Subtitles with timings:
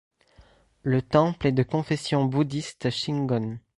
[0.81, 3.59] Le temple est de confession bouddhiste shingon.